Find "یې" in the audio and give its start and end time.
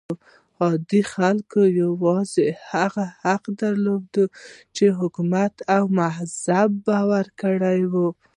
6.89-7.01